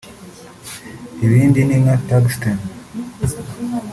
Ibindi 1.25 1.59
ni 1.67 1.77
nka 1.83 1.95
tungsten 2.07 2.57